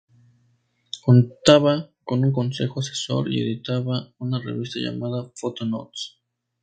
[1.05, 6.17] Contaba con un consejo asesor y editaban una revista llamada "Photo-Notes".